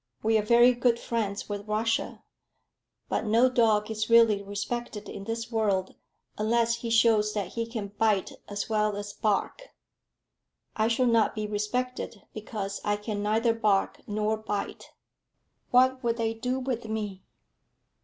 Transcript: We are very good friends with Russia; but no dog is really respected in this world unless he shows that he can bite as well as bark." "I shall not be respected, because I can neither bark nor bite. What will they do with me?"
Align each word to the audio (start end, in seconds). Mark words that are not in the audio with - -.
We 0.23 0.35
are 0.39 0.41
very 0.41 0.73
good 0.73 0.97
friends 0.99 1.47
with 1.47 1.67
Russia; 1.67 2.23
but 3.07 3.23
no 3.23 3.47
dog 3.51 3.91
is 3.91 4.09
really 4.09 4.41
respected 4.41 5.07
in 5.07 5.25
this 5.25 5.51
world 5.51 5.93
unless 6.39 6.77
he 6.77 6.89
shows 6.89 7.33
that 7.33 7.49
he 7.49 7.67
can 7.67 7.89
bite 7.89 8.31
as 8.49 8.67
well 8.67 8.95
as 8.97 9.13
bark." 9.13 9.61
"I 10.75 10.87
shall 10.87 11.05
not 11.05 11.35
be 11.35 11.45
respected, 11.45 12.23
because 12.33 12.81
I 12.83 12.95
can 12.97 13.21
neither 13.21 13.53
bark 13.53 14.01
nor 14.07 14.37
bite. 14.37 14.89
What 15.69 16.01
will 16.03 16.15
they 16.15 16.33
do 16.33 16.57
with 16.59 16.85
me?" 16.85 17.21